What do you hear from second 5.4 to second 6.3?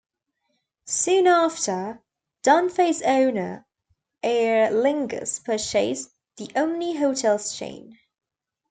purchased